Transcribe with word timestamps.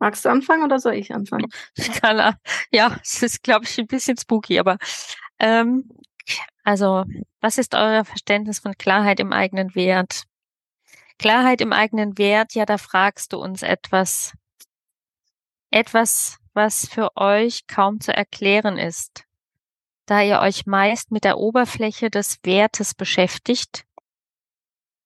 Magst 0.00 0.24
du 0.24 0.30
anfangen 0.30 0.64
oder 0.64 0.80
soll 0.80 0.94
ich 0.94 1.14
anfangen? 1.14 1.46
Kann, 2.00 2.34
ja, 2.72 2.98
es 3.02 3.22
ist, 3.22 3.42
glaube 3.42 3.66
ich, 3.66 3.78
ein 3.78 3.86
bisschen 3.86 4.16
spooky, 4.16 4.58
aber 4.58 4.78
ähm, 5.38 5.88
also, 6.64 7.04
was 7.40 7.58
ist 7.58 7.74
euer 7.74 8.04
Verständnis 8.04 8.60
von 8.60 8.76
Klarheit 8.76 9.20
im 9.20 9.32
eigenen 9.32 9.74
Wert? 9.74 10.24
Klarheit 11.18 11.60
im 11.60 11.74
eigenen 11.74 12.16
Wert, 12.16 12.54
ja, 12.54 12.64
da 12.64 12.78
fragst 12.78 13.34
du 13.34 13.38
uns 13.38 13.62
etwas, 13.62 14.32
etwas, 15.70 16.38
was 16.54 16.88
für 16.88 17.14
euch 17.16 17.66
kaum 17.66 18.00
zu 18.00 18.14
erklären 18.14 18.78
ist, 18.78 19.24
da 20.06 20.22
ihr 20.22 20.40
euch 20.40 20.64
meist 20.64 21.10
mit 21.10 21.24
der 21.24 21.36
Oberfläche 21.36 22.08
des 22.08 22.38
Wertes 22.42 22.94
beschäftigt 22.94 23.84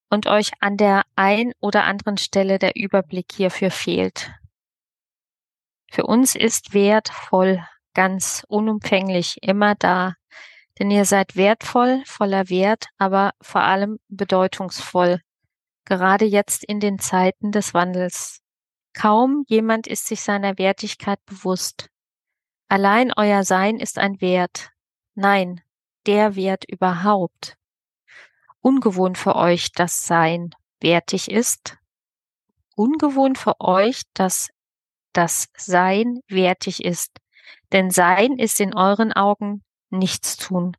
und 0.08 0.28
euch 0.28 0.52
an 0.60 0.76
der 0.76 1.02
ein 1.16 1.52
oder 1.58 1.82
anderen 1.82 2.16
Stelle 2.16 2.60
der 2.60 2.76
Überblick 2.76 3.32
hierfür 3.32 3.72
fehlt. 3.72 4.30
Für 5.94 6.06
uns 6.06 6.34
ist 6.34 6.74
wertvoll 6.74 7.64
ganz 7.94 8.44
unumfänglich 8.48 9.38
immer 9.42 9.76
da, 9.76 10.14
denn 10.76 10.90
ihr 10.90 11.04
seid 11.04 11.36
wertvoll, 11.36 12.02
voller 12.04 12.48
Wert, 12.48 12.86
aber 12.98 13.30
vor 13.40 13.60
allem 13.60 14.00
bedeutungsvoll, 14.08 15.20
gerade 15.84 16.24
jetzt 16.24 16.64
in 16.64 16.80
den 16.80 16.98
Zeiten 16.98 17.52
des 17.52 17.74
Wandels. 17.74 18.40
Kaum 18.92 19.44
jemand 19.46 19.86
ist 19.86 20.08
sich 20.08 20.22
seiner 20.22 20.58
Wertigkeit 20.58 21.24
bewusst. 21.26 21.90
Allein 22.66 23.12
euer 23.16 23.44
Sein 23.44 23.78
ist 23.78 23.96
ein 23.96 24.20
Wert. 24.20 24.70
Nein, 25.14 25.60
der 26.06 26.34
Wert 26.34 26.64
überhaupt. 26.68 27.56
Ungewohnt 28.60 29.16
für 29.16 29.36
euch, 29.36 29.70
dass 29.70 30.08
Sein 30.08 30.50
wertig 30.80 31.30
ist. 31.30 31.76
Ungewohnt 32.74 33.38
für 33.38 33.60
euch, 33.60 34.02
dass 34.12 34.50
das 35.16 35.48
Sein 35.56 36.20
wertig 36.28 36.84
ist. 36.84 37.10
Denn 37.72 37.90
Sein 37.90 38.38
ist 38.38 38.60
in 38.60 38.74
euren 38.74 39.12
Augen 39.12 39.62
nichts 39.90 40.36
tun. 40.36 40.76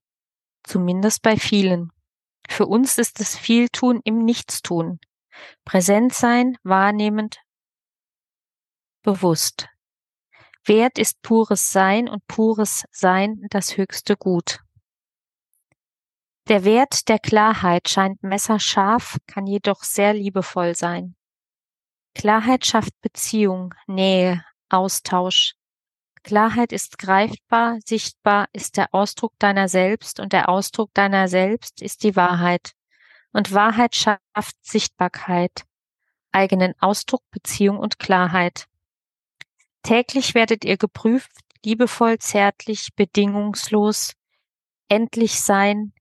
Zumindest 0.64 1.22
bei 1.22 1.38
vielen. 1.38 1.91
Für 2.47 2.67
uns 2.67 2.97
ist 2.97 3.19
es 3.19 3.36
viel 3.38 3.69
tun 3.69 4.02
im 4.03 4.19
Nichtstun. 4.19 5.00
Präsent 5.66 6.13
sein, 6.13 6.58
wahrnehmend, 6.63 7.39
bewusst. 9.02 9.67
Wert 10.66 10.97
ist 10.97 11.22
pures 11.22 11.72
Sein 11.72 12.09
und 12.09 12.25
pures 12.28 12.86
Sein 12.91 13.41
das 13.50 13.78
höchste 13.78 14.17
Gut. 14.17 14.59
Der 16.47 16.63
Wert 16.63 17.08
der 17.08 17.19
Klarheit 17.19 17.89
scheint 17.89 18.22
messerscharf, 18.23 19.17
kann 19.28 19.47
jedoch 19.47 19.83
sehr 19.83 20.13
liebevoll 20.13 20.75
sein. 20.75 21.16
Klarheit 22.16 22.66
schafft 22.66 22.99
Beziehung, 23.02 23.75
Nähe, 23.88 24.44
Austausch. 24.69 25.53
Klarheit 26.23 26.72
ist 26.72 26.97
greifbar, 26.97 27.77
sichtbar, 27.85 28.47
ist 28.52 28.77
der 28.77 28.95
Ausdruck 28.95 29.33
deiner 29.38 29.67
selbst 29.67 30.19
und 30.19 30.33
der 30.33 30.50
Ausdruck 30.50 30.91
deiner 30.94 31.28
selbst 31.28 31.81
ist 31.81 32.03
die 32.03 32.16
Wahrheit. 32.16 32.72
Und 33.31 33.51
Wahrheit 33.53 33.95
schafft 33.95 34.56
Sichtbarkeit, 34.62 35.66
eigenen 36.31 36.73
Ausdruck, 36.79 37.22
Beziehung 37.31 37.78
und 37.78 38.00
Klarheit. 38.00 38.66
Täglich 39.84 40.34
werdet 40.34 40.66
ihr 40.66 40.78
geprüft, 40.78 41.31
liebevoll, 41.63 42.18
zärtlich, 42.18 42.95
bedingungslos, 42.95 44.13
endlich 44.88 45.41
sein, 45.41 45.94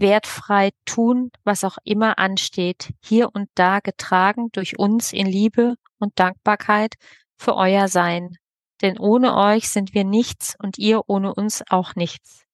wertfrei 0.00 0.70
tun, 0.84 1.30
was 1.44 1.64
auch 1.64 1.78
immer 1.84 2.18
ansteht, 2.18 2.92
hier 3.02 3.34
und 3.34 3.48
da 3.54 3.80
getragen 3.80 4.50
durch 4.52 4.78
uns 4.78 5.12
in 5.12 5.26
Liebe 5.26 5.76
und 5.98 6.18
Dankbarkeit 6.18 6.94
für 7.36 7.54
euer 7.54 7.88
Sein. 7.88 8.36
Denn 8.82 8.98
ohne 8.98 9.36
euch 9.36 9.68
sind 9.68 9.94
wir 9.94 10.04
nichts 10.04 10.56
und 10.58 10.78
ihr 10.78 11.02
ohne 11.08 11.34
uns 11.34 11.62
auch 11.68 11.94
nichts. 11.94 12.44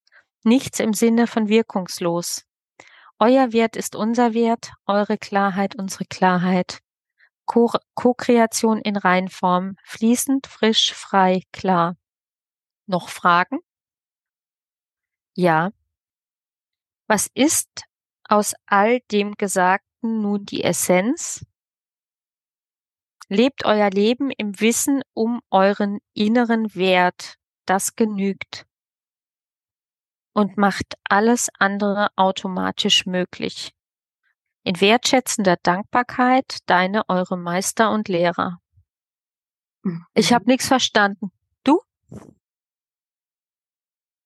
Nichts 0.42 0.80
im 0.80 0.92
Sinne 0.92 1.26
von 1.26 1.48
wirkungslos. 1.48 2.42
Euer 3.18 3.52
Wert 3.52 3.76
ist 3.76 3.96
unser 3.96 4.34
Wert, 4.34 4.72
eure 4.86 5.16
Klarheit 5.16 5.76
unsere 5.76 6.04
Klarheit. 6.04 6.80
Co-Kreation 7.46 8.80
in 8.80 8.96
Reinform, 8.96 9.76
fließend, 9.84 10.46
frisch, 10.46 10.92
frei, 10.92 11.42
klar. 11.52 11.96
Noch 12.86 13.08
Fragen? 13.08 13.60
Ja, 15.34 15.70
was 17.06 17.28
ist 17.34 17.84
aus 18.28 18.54
all 18.66 19.00
dem 19.12 19.34
Gesagten 19.34 20.22
nun 20.22 20.44
die 20.44 20.64
Essenz? 20.64 21.44
Lebt 23.28 23.64
euer 23.64 23.90
Leben 23.90 24.30
im 24.30 24.60
Wissen 24.60 25.02
um 25.14 25.40
euren 25.50 25.98
inneren 26.14 26.74
Wert, 26.74 27.36
das 27.66 27.96
genügt 27.96 28.66
und 30.36 30.58
macht 30.58 30.98
alles 31.04 31.48
andere 31.58 32.08
automatisch 32.14 33.06
möglich. 33.06 33.72
In 34.64 34.78
wertschätzender 34.82 35.56
Dankbarkeit 35.62 36.58
deine 36.66 37.08
eure 37.08 37.38
Meister 37.38 37.90
und 37.90 38.08
Lehrer. 38.08 38.60
Ich 40.12 40.34
habe 40.34 40.44
nichts 40.44 40.68
verstanden. 40.68 41.32
Du? 41.64 41.80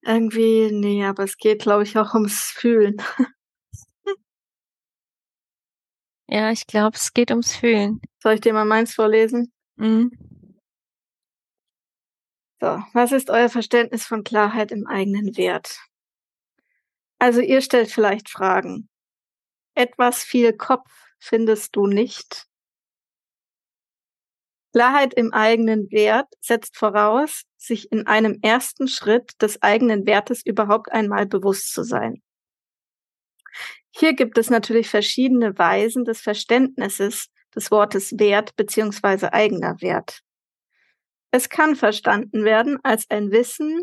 Irgendwie, 0.02 0.70
nee, 0.72 1.04
aber 1.04 1.24
es 1.24 1.36
geht, 1.36 1.62
glaube 1.62 1.82
ich, 1.82 1.98
auch 1.98 2.14
ums 2.14 2.52
Fühlen. 2.56 2.96
Ja, 6.32 6.52
ich 6.52 6.68
glaube, 6.68 6.96
es 6.96 7.12
geht 7.12 7.32
ums 7.32 7.56
Fühlen. 7.56 8.00
Soll 8.22 8.34
ich 8.34 8.40
dir 8.40 8.52
mal 8.52 8.64
meins 8.64 8.94
vorlesen? 8.94 9.52
Mhm. 9.74 10.12
So, 12.60 12.80
was 12.92 13.10
ist 13.10 13.30
euer 13.30 13.48
Verständnis 13.48 14.06
von 14.06 14.22
Klarheit 14.22 14.70
im 14.70 14.86
eigenen 14.86 15.36
Wert? 15.36 15.80
Also 17.18 17.40
ihr 17.40 17.62
stellt 17.62 17.90
vielleicht 17.90 18.28
Fragen. 18.28 18.88
Etwas 19.74 20.22
viel 20.22 20.52
Kopf 20.52 20.90
findest 21.18 21.74
du 21.74 21.86
nicht? 21.86 22.46
Klarheit 24.72 25.14
im 25.14 25.32
eigenen 25.32 25.90
Wert 25.90 26.28
setzt 26.40 26.76
voraus, 26.76 27.42
sich 27.56 27.90
in 27.90 28.06
einem 28.06 28.38
ersten 28.42 28.86
Schritt 28.88 29.32
des 29.42 29.60
eigenen 29.62 30.06
Wertes 30.06 30.44
überhaupt 30.44 30.92
einmal 30.92 31.26
bewusst 31.26 31.72
zu 31.72 31.82
sein. 31.82 32.22
Hier 33.90 34.14
gibt 34.14 34.38
es 34.38 34.50
natürlich 34.50 34.88
verschiedene 34.88 35.58
Weisen 35.58 36.04
des 36.04 36.20
Verständnisses 36.20 37.26
des 37.54 37.70
Wortes 37.70 38.18
Wert 38.18 38.54
beziehungsweise 38.54 39.32
eigener 39.32 39.80
Wert. 39.80 40.20
Es 41.32 41.48
kann 41.48 41.76
verstanden 41.76 42.44
werden 42.44 42.78
als 42.82 43.06
ein 43.10 43.30
Wissen 43.30 43.82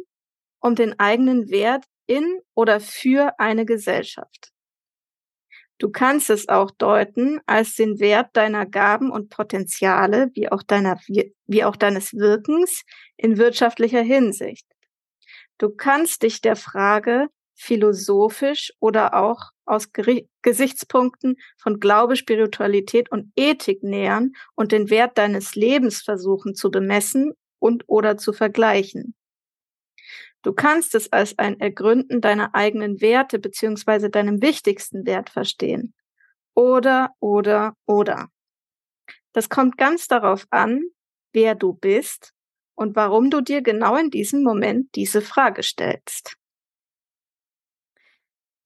um 0.59 0.75
den 0.75 0.97
eigenen 0.99 1.49
Wert 1.49 1.85
in 2.07 2.39
oder 2.55 2.79
für 2.79 3.37
eine 3.39 3.65
Gesellschaft. 3.65 4.51
Du 5.79 5.89
kannst 5.91 6.29
es 6.29 6.49
auch 6.49 6.71
deuten 6.71 7.39
als 7.45 7.75
den 7.75 7.99
Wert 7.99 8.35
deiner 8.35 8.65
Gaben 8.65 9.11
und 9.11 9.29
Potenziale, 9.29 10.31
wie 10.33 10.51
auch 10.51 10.63
deiner, 10.63 10.99
wie 11.07 11.63
auch 11.63 11.75
deines 11.75 12.13
Wirkens 12.13 12.83
in 13.15 13.37
wirtschaftlicher 13.37 14.01
Hinsicht. 14.01 14.65
Du 15.59 15.69
kannst 15.69 16.23
dich 16.23 16.41
der 16.41 16.55
Frage 16.55 17.27
philosophisch 17.55 18.71
oder 18.79 19.15
auch 19.15 19.51
aus 19.65 19.89
Gesichtspunkten 20.41 21.35
von 21.57 21.79
Glaube, 21.79 22.15
Spiritualität 22.15 23.11
und 23.11 23.31
Ethik 23.35 23.83
nähern 23.83 24.33
und 24.55 24.71
den 24.71 24.89
Wert 24.89 25.17
deines 25.17 25.55
Lebens 25.55 26.01
versuchen 26.01 26.55
zu 26.55 26.71
bemessen 26.71 27.33
und 27.59 27.83
oder 27.87 28.17
zu 28.17 28.33
vergleichen. 28.33 29.15
Du 30.43 30.53
kannst 30.53 30.95
es 30.95 31.11
als 31.11 31.37
ein 31.37 31.59
Ergründen 31.59 32.21
deiner 32.21 32.53
eigenen 32.55 33.01
Werte 33.01 33.39
beziehungsweise 33.39 34.09
deinem 34.09 34.41
wichtigsten 34.41 35.05
Wert 35.05 35.29
verstehen. 35.29 35.93
Oder, 36.53 37.11
oder, 37.19 37.75
oder. 37.85 38.29
Das 39.33 39.49
kommt 39.49 39.77
ganz 39.77 40.07
darauf 40.07 40.45
an, 40.49 40.81
wer 41.33 41.55
du 41.55 41.73
bist 41.73 42.33
und 42.75 42.95
warum 42.95 43.29
du 43.29 43.41
dir 43.41 43.61
genau 43.61 43.95
in 43.95 44.09
diesem 44.09 44.43
Moment 44.43 44.95
diese 44.95 45.21
Frage 45.21 45.63
stellst. 45.63 46.35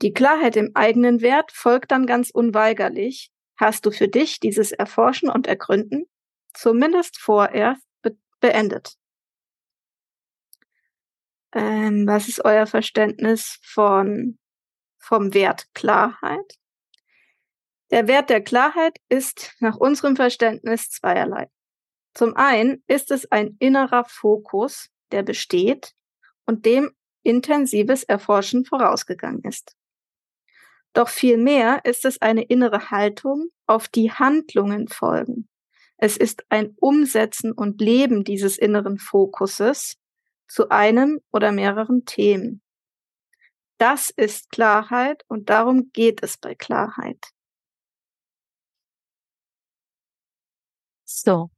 Die 0.01 0.13
Klarheit 0.13 0.55
im 0.55 0.71
eigenen 0.73 1.21
Wert 1.21 1.51
folgt 1.51 1.91
dann 1.91 2.05
ganz 2.05 2.29
unweigerlich. 2.31 3.31
Hast 3.57 3.85
du 3.85 3.91
für 3.91 4.07
dich 4.07 4.39
dieses 4.39 4.71
Erforschen 4.71 5.29
und 5.29 5.47
Ergründen? 5.47 6.07
zumindest 6.53 7.17
vorerst, 7.17 7.81
be 8.01 8.17
beendet. 8.39 8.95
Ähm, 11.53 12.07
was 12.07 12.27
ist 12.27 12.45
euer 12.45 12.65
Verständnis 12.65 13.59
von, 13.63 14.37
vom 14.97 15.33
Wert 15.33 15.67
Klarheit? 15.73 16.57
Der 17.91 18.07
Wert 18.07 18.29
der 18.29 18.41
Klarheit 18.41 18.97
ist 19.09 19.53
nach 19.59 19.75
unserem 19.75 20.15
Verständnis 20.15 20.89
zweierlei. 20.89 21.49
Zum 22.13 22.35
einen 22.35 22.83
ist 22.87 23.11
es 23.11 23.29
ein 23.31 23.57
innerer 23.59 24.05
Fokus, 24.05 24.89
der 25.11 25.23
besteht 25.23 25.93
und 26.45 26.65
dem 26.65 26.91
intensives 27.23 28.03
Erforschen 28.03 28.65
vorausgegangen 28.65 29.43
ist. 29.43 29.75
Doch 30.93 31.09
vielmehr 31.09 31.81
ist 31.85 32.05
es 32.05 32.21
eine 32.21 32.43
innere 32.43 32.91
Haltung, 32.91 33.49
auf 33.65 33.87
die 33.87 34.11
Handlungen 34.11 34.87
folgen. 34.87 35.47
Es 35.97 36.17
ist 36.17 36.43
ein 36.49 36.75
Umsetzen 36.79 37.51
und 37.51 37.79
Leben 37.79 38.23
dieses 38.23 38.57
inneren 38.57 38.97
Fokuses 38.97 39.97
zu 40.51 40.69
einem 40.69 41.21
oder 41.31 41.53
mehreren 41.53 42.03
Themen. 42.03 42.61
Das 43.77 44.09
ist 44.09 44.51
Klarheit 44.51 45.23
und 45.29 45.49
darum 45.49 45.91
geht 45.93 46.21
es 46.23 46.37
bei 46.37 46.55
Klarheit. 46.55 47.25
So. 51.05 51.51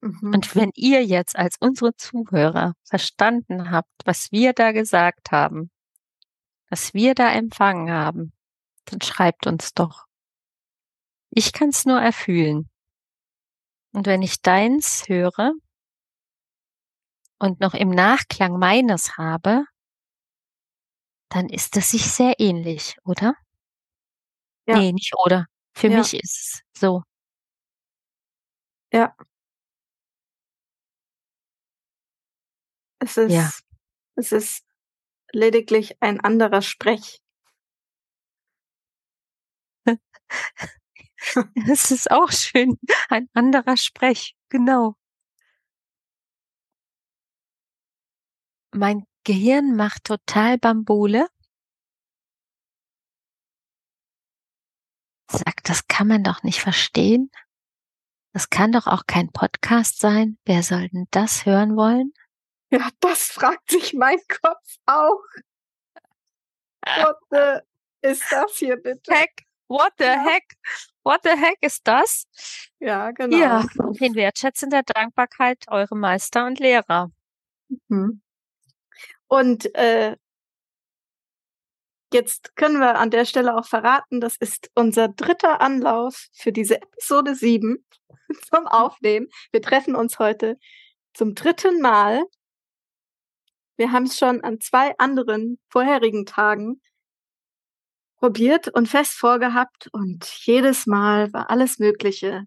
Mhm. 0.00 0.32
Und 0.34 0.56
wenn 0.56 0.70
ihr 0.74 1.04
jetzt 1.04 1.36
als 1.36 1.56
unsere 1.60 1.94
Zuhörer 1.94 2.72
verstanden 2.84 3.70
habt, 3.70 3.92
was 4.06 4.32
wir 4.32 4.54
da 4.54 4.72
gesagt 4.72 5.30
haben, 5.30 5.70
was 6.70 6.94
wir 6.94 7.14
da 7.14 7.30
empfangen 7.30 7.90
haben, 7.90 8.32
dann 8.86 9.02
schreibt 9.02 9.46
uns 9.46 9.74
doch. 9.74 10.06
Ich 11.28 11.52
kann 11.52 11.68
es 11.68 11.84
nur 11.84 12.00
erfühlen. 12.00 12.70
Und 13.92 14.06
wenn 14.06 14.22
ich 14.22 14.40
deins 14.40 15.06
höre 15.06 15.52
und 17.38 17.60
noch 17.60 17.74
im 17.74 17.90
Nachklang 17.90 18.58
meines 18.58 19.16
habe, 19.16 19.64
dann 21.30 21.48
ist 21.48 21.76
es 21.76 21.90
sich 21.90 22.10
sehr 22.10 22.34
ähnlich, 22.38 22.96
oder? 23.04 23.34
Ja. 24.66 24.78
Nee, 24.78 24.92
nicht 24.92 25.14
oder. 25.24 25.46
Für 25.74 25.88
ja. 25.88 25.98
mich 25.98 26.14
ist 26.14 26.62
es 26.74 26.80
so. 26.80 27.02
Ja. 28.92 29.14
Es 33.00 33.16
ist, 33.16 33.32
ja. 33.32 33.50
es 34.16 34.32
ist 34.32 34.64
lediglich 35.32 35.96
ein 36.00 36.20
anderer 36.20 36.62
Sprech. 36.62 37.18
Es 41.68 41.90
ist 41.90 42.10
auch 42.10 42.30
schön. 42.30 42.78
Ein 43.08 43.28
anderer 43.34 43.76
Sprech, 43.76 44.34
genau. 44.48 44.94
Mein 48.78 49.04
Gehirn 49.24 49.74
macht 49.74 50.04
total 50.04 50.56
Bambule. 50.56 51.26
Sagt, 55.28 55.68
das 55.68 55.88
kann 55.88 56.06
man 56.06 56.22
doch 56.22 56.44
nicht 56.44 56.60
verstehen. 56.60 57.28
Das 58.32 58.50
kann 58.50 58.70
doch 58.70 58.86
auch 58.86 59.06
kein 59.08 59.32
Podcast 59.32 59.98
sein. 59.98 60.38
Wer 60.44 60.62
soll 60.62 60.88
denn 60.90 61.08
das 61.10 61.44
hören 61.44 61.76
wollen? 61.76 62.12
Ja, 62.70 62.88
das 63.00 63.24
fragt 63.24 63.68
sich 63.68 63.94
mein 63.94 64.20
Kopf 64.28 64.76
auch. 64.86 65.24
What 66.86 67.16
the 67.30 68.08
ist 68.08 68.30
das 68.30 68.58
hier 68.58 68.76
bitte? 68.76 69.12
Heck, 69.12 69.44
what 69.66 69.92
the 69.98 70.04
ja. 70.04 70.24
heck? 70.24 70.54
What 71.02 71.22
the 71.24 71.30
heck 71.30 71.58
ist 71.62 71.80
das? 71.84 72.28
Ja, 72.78 73.10
genau. 73.10 73.36
Ja, 73.36 73.66
den 73.74 74.14
Wertschätzen 74.14 74.70
der 74.70 74.84
Dankbarkeit 74.84 75.64
eure 75.66 75.96
Meister 75.96 76.46
und 76.46 76.60
Lehrer. 76.60 77.10
Mhm. 77.88 78.22
Und 79.28 79.74
äh, 79.74 80.16
jetzt 82.12 82.56
können 82.56 82.80
wir 82.80 82.98
an 82.98 83.10
der 83.10 83.24
Stelle 83.24 83.56
auch 83.56 83.66
verraten, 83.66 84.20
das 84.20 84.36
ist 84.36 84.70
unser 84.74 85.08
dritter 85.08 85.60
Anlauf 85.60 86.28
für 86.32 86.52
diese 86.52 86.80
Episode 86.80 87.34
7 87.34 87.84
zum 88.50 88.66
Aufnehmen. 88.66 89.28
Wir 89.52 89.62
treffen 89.62 89.94
uns 89.94 90.18
heute 90.18 90.58
zum 91.14 91.34
dritten 91.34 91.80
Mal. 91.80 92.22
Wir 93.76 93.92
haben 93.92 94.04
es 94.04 94.18
schon 94.18 94.42
an 94.42 94.60
zwei 94.60 94.96
anderen 94.98 95.58
vorherigen 95.68 96.26
Tagen 96.26 96.80
probiert 98.18 98.68
und 98.68 98.88
fest 98.88 99.12
vorgehabt 99.12 99.88
und 99.92 100.24
jedes 100.44 100.86
Mal 100.86 101.32
war 101.32 101.50
alles 101.50 101.78
Mögliche. 101.78 102.44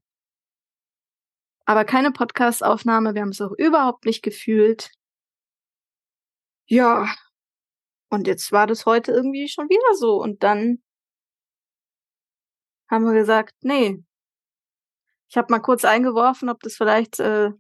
Aber 1.66 1.86
keine 1.86 2.12
Podcast-Aufnahme, 2.12 3.14
wir 3.14 3.22
haben 3.22 3.30
es 3.30 3.40
auch 3.40 3.54
überhaupt 3.58 4.06
nicht 4.06 4.24
gefühlt. 4.24 4.92
Ja, 6.72 7.14
und 8.10 8.28
jetzt 8.28 8.54
war 8.54 8.66
das 8.66 8.86
heute 8.86 9.12
irgendwie 9.12 9.50
schon 9.50 9.68
wieder 9.68 9.94
so 9.98 10.22
und 10.22 10.42
dann 10.42 10.82
haben 12.90 13.04
wir 13.06 13.14
gesagt, 13.14 13.56
nee, 13.62 14.02
ich 15.28 15.36
habe 15.36 15.52
mal 15.52 15.60
kurz 15.60 15.84
eingeworfen, 15.84 16.48
ob 16.50 16.62
das 16.62 16.78
vielleicht 16.78 17.20
äh, 17.20 17.52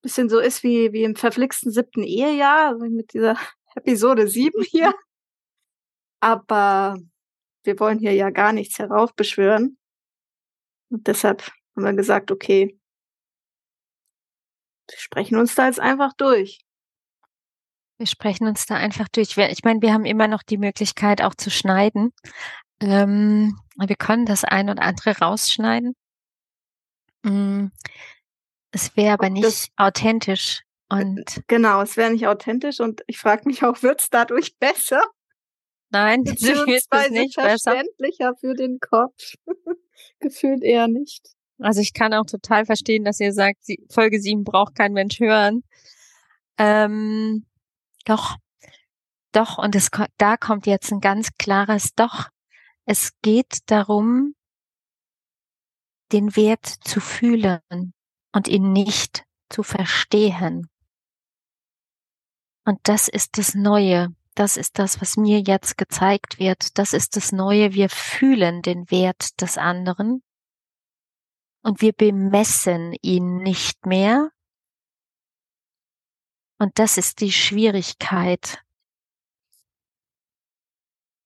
bisschen 0.00 0.30
so 0.30 0.38
ist 0.40 0.62
wie, 0.62 0.94
wie 0.94 1.04
im 1.04 1.14
verflixten 1.14 1.72
siebten 1.72 2.04
Ehejahr, 2.04 2.68
also 2.70 2.86
mit 2.86 3.12
dieser 3.12 3.36
Episode 3.74 4.28
sieben 4.28 4.62
hier. 4.62 4.94
Aber 6.20 6.96
wir 7.64 7.78
wollen 7.80 7.98
hier 7.98 8.14
ja 8.14 8.30
gar 8.30 8.54
nichts 8.54 8.78
heraufbeschwören. 8.78 9.76
Und 10.90 11.06
deshalb 11.06 11.42
haben 11.76 11.84
wir 11.84 11.92
gesagt, 11.92 12.30
okay, 12.30 12.80
wir 14.88 14.98
sprechen 14.98 15.36
uns 15.36 15.54
da 15.54 15.66
jetzt 15.66 15.80
einfach 15.80 16.14
durch. 16.14 16.63
Wir 17.98 18.06
sprechen 18.06 18.46
uns 18.46 18.66
da 18.66 18.74
einfach 18.74 19.08
durch. 19.08 19.36
Ich 19.36 19.64
meine, 19.64 19.80
wir 19.80 19.92
haben 19.92 20.04
immer 20.04 20.28
noch 20.28 20.42
die 20.42 20.58
Möglichkeit 20.58 21.22
auch 21.22 21.34
zu 21.34 21.50
schneiden. 21.50 22.12
Ähm, 22.80 23.58
wir 23.76 23.96
können 23.96 24.26
das 24.26 24.44
ein 24.44 24.68
oder 24.68 24.82
andere 24.82 25.18
rausschneiden. 25.18 25.94
Mm, 27.22 27.66
es 28.72 28.96
wäre 28.96 29.14
aber 29.14 29.30
nicht 29.30 29.46
das, 29.46 29.68
authentisch. 29.76 30.62
Äh, 30.90 30.96
und 30.96 31.42
genau, 31.46 31.82
es 31.82 31.96
wäre 31.96 32.10
nicht 32.10 32.26
authentisch 32.26 32.80
und 32.80 33.02
ich 33.06 33.18
frage 33.18 33.42
mich 33.46 33.62
auch, 33.62 33.76
wird 33.82 34.00
es 34.00 34.10
dadurch 34.10 34.56
besser? 34.58 35.02
Nein, 35.90 36.24
beziehungsweise 36.24 37.12
nicht 37.12 37.34
verständlicher 37.34 38.32
besser. 38.32 38.36
für 38.40 38.54
den 38.54 38.80
Kopf. 38.80 39.34
Gefühlt 40.18 40.64
eher 40.64 40.88
nicht. 40.88 41.28
Also 41.60 41.80
ich 41.80 41.92
kann 41.92 42.12
auch 42.12 42.26
total 42.26 42.66
verstehen, 42.66 43.04
dass 43.04 43.20
ihr 43.20 43.32
sagt, 43.32 43.64
Folge 43.90 44.20
7 44.20 44.42
braucht 44.42 44.74
kein 44.74 44.92
Mensch 44.92 45.20
hören. 45.20 45.62
Ähm, 46.58 47.46
doch, 48.04 48.36
doch, 49.32 49.58
und 49.58 49.74
es, 49.74 49.90
da 50.16 50.36
kommt 50.36 50.66
jetzt 50.66 50.92
ein 50.92 51.00
ganz 51.00 51.30
klares 51.38 51.94
Doch. 51.94 52.28
Es 52.86 53.12
geht 53.22 53.58
darum, 53.66 54.34
den 56.12 56.36
Wert 56.36 56.66
zu 56.66 57.00
fühlen 57.00 57.60
und 58.32 58.46
ihn 58.46 58.72
nicht 58.72 59.24
zu 59.50 59.62
verstehen. 59.62 60.68
Und 62.64 62.78
das 62.84 63.08
ist 63.08 63.38
das 63.38 63.54
Neue. 63.54 64.14
Das 64.34 64.56
ist 64.56 64.78
das, 64.78 65.00
was 65.00 65.16
mir 65.16 65.40
jetzt 65.40 65.76
gezeigt 65.78 66.38
wird. 66.38 66.78
Das 66.78 66.92
ist 66.92 67.16
das 67.16 67.32
Neue. 67.32 67.72
Wir 67.72 67.88
fühlen 67.88 68.62
den 68.62 68.90
Wert 68.90 69.40
des 69.40 69.58
anderen 69.58 70.22
und 71.62 71.80
wir 71.80 71.92
bemessen 71.92 72.94
ihn 73.00 73.38
nicht 73.38 73.86
mehr. 73.86 74.30
Und 76.58 76.78
das 76.78 76.98
ist 76.98 77.20
die 77.20 77.32
Schwierigkeit. 77.32 78.64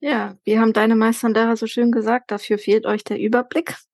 Ja, 0.01 0.37
wie 0.45 0.59
haben 0.59 0.73
deine 0.73 0.95
Meister 0.95 1.31
da 1.31 1.57
so 1.57 1.67
schön 1.67 1.91
gesagt, 1.91 2.31
dafür 2.31 2.59
fehlt 2.59 2.87
euch 2.87 3.05
der 3.05 3.19
Überblick. 3.19 3.77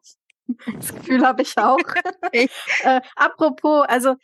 Das 0.67 0.95
Gefühl 0.95 1.27
habe 1.27 1.41
ich 1.41 1.57
auch. 1.57 1.79
äh, 2.33 3.01
apropos, 3.17 3.87
also 3.89 4.17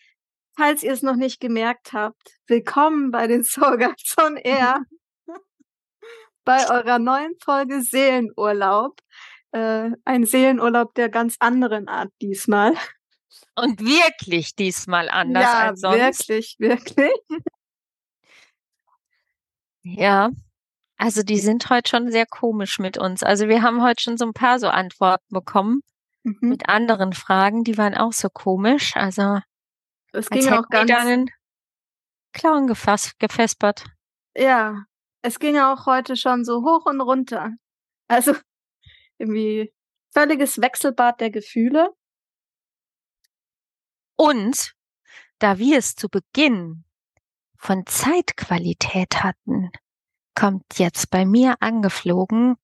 falls 0.54 0.82
ihr 0.82 0.92
es 0.92 1.00
noch 1.00 1.16
nicht 1.16 1.40
gemerkt 1.40 1.94
habt, 1.94 2.36
willkommen 2.46 3.10
bei 3.10 3.26
den 3.26 3.42
Soulguides 3.42 4.16
on 4.22 4.36
Air. 4.36 4.84
bei 6.44 6.68
eurer 6.68 6.98
neuen 6.98 7.32
Folge 7.42 7.80
Seelenurlaub. 7.80 9.00
Äh, 9.52 9.92
ein 10.04 10.26
Seelenurlaub 10.26 10.92
der 10.92 11.08
ganz 11.08 11.36
anderen 11.38 11.88
Art 11.88 12.10
diesmal. 12.20 12.74
Und 13.54 13.80
wirklich 13.80 14.54
diesmal 14.54 15.08
anders 15.08 15.42
ja, 15.42 15.68
als 15.68 15.80
sonst. 15.80 16.28
Wirklich, 16.28 16.56
wirklich. 16.58 17.12
Ja, 19.82 20.30
also 20.98 21.22
die 21.22 21.38
sind 21.38 21.70
heute 21.70 21.88
schon 21.88 22.12
sehr 22.12 22.26
komisch 22.26 22.78
mit 22.78 22.98
uns. 22.98 23.22
Also 23.22 23.48
wir 23.48 23.62
haben 23.62 23.82
heute 23.82 24.02
schon 24.02 24.18
so 24.18 24.26
ein 24.26 24.34
paar 24.34 24.58
so 24.58 24.68
Antworten 24.68 25.24
bekommen 25.30 25.80
mhm. 26.22 26.36
mit 26.40 26.68
anderen 26.68 27.14
Fragen, 27.14 27.64
die 27.64 27.78
waren 27.78 27.94
auch 27.94 28.12
so 28.12 28.28
komisch. 28.28 28.94
Also 28.96 29.40
es 30.12 30.28
ging 30.28 30.46
auch 30.50 30.68
ganz 30.68 30.90
einen 30.90 31.30
Clown 32.32 32.66
gefasst, 32.66 33.18
gefespert. 33.18 33.86
Ja, 34.36 34.84
es 35.22 35.38
ging 35.38 35.58
auch 35.58 35.86
heute 35.86 36.16
schon 36.16 36.44
so 36.44 36.62
hoch 36.62 36.86
und 36.86 37.00
runter. 37.00 37.52
Also 38.08 38.34
irgendwie 39.18 39.72
völliges 40.12 40.60
Wechselbad 40.60 41.20
der 41.20 41.30
Gefühle. 41.30 41.90
Und 44.20 44.74
da 45.38 45.56
wir 45.56 45.78
es 45.78 45.94
zu 45.94 46.10
Beginn 46.10 46.84
von 47.56 47.86
Zeitqualität 47.86 49.22
hatten, 49.22 49.70
kommt 50.34 50.78
jetzt 50.78 51.08
bei 51.10 51.24
mir 51.24 51.56
angeflogen, 51.60 52.58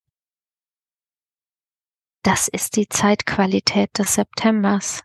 das 2.23 2.49
ist 2.49 2.77
die 2.77 2.91
Zeitqualität 2.91 3.99
des 3.99 4.17
Septembers. 4.17 5.03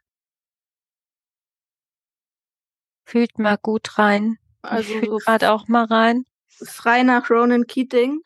Fühlt 3.06 3.40
mal 3.40 3.58
gut 3.58 3.98
rein. 3.98 4.38
Also 4.62 5.00
so 5.00 5.18
gerade 5.20 5.54
auch 5.54 5.70
mal 5.70 5.86
rein. 5.86 6.26
Frei 6.50 7.04
nach 7.04 7.30
Ronan 7.30 7.66
Keating. 7.66 8.20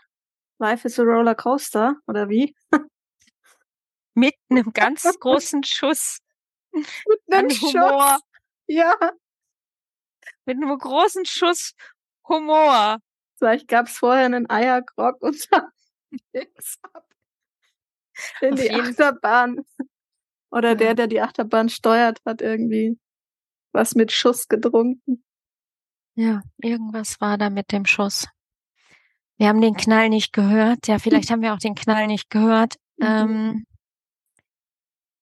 Life 0.58 0.88
is 0.88 0.98
a 0.98 1.04
roller 1.04 1.36
coaster, 1.36 1.98
oder 2.08 2.28
wie? 2.28 2.56
Mit 4.16 4.34
einem 4.50 4.74
ganz 4.74 5.04
großen 5.20 5.64
Schuss. 5.64 6.25
Mit 6.76 7.22
einem 7.32 7.50
Humor. 7.50 8.10
Schuss. 8.12 8.22
Ja. 8.68 8.96
Mit 10.46 10.58
einem 10.58 10.78
großen 10.78 11.26
Schuss 11.26 11.74
Humor. 12.28 13.00
Vielleicht 13.38 13.68
gab 13.68 13.88
es 13.88 13.98
vorher 13.98 14.26
einen 14.26 14.50
Eierkrog 14.50 15.22
und 15.22 15.52
dann 15.52 15.70
ging's 16.34 16.80
ab 16.94 17.06
in 18.42 18.56
die 18.56 18.72
Achterbahn. 18.72 19.66
Oder 20.52 20.70
ja. 20.70 20.76
der, 20.76 20.96
der 20.96 21.08
die 21.08 21.22
Achterbahn 21.22 21.70
steuert, 21.70 22.20
hat 22.26 22.42
irgendwie 22.42 22.98
was 23.74 23.96
mit 23.96 24.12
Schuss 24.12 24.48
getrunken. 24.48 25.24
Ja, 26.16 26.42
irgendwas 26.62 27.20
war 27.20 27.38
da 27.38 27.50
mit 27.50 27.72
dem 27.74 27.86
Schuss. 27.86 28.28
Wir 29.38 29.50
haben 29.50 29.60
den 29.60 29.76
Knall 29.76 30.10
nicht 30.10 30.32
gehört. 30.32 30.88
Ja, 30.88 30.98
vielleicht 30.98 31.30
haben 31.30 31.42
wir 31.42 31.54
auch 31.54 31.60
den 31.60 31.76
Knall 31.76 32.08
nicht 32.08 32.30
gehört. 32.30 32.76
Mhm. 32.98 33.06
Ähm, 33.06 33.66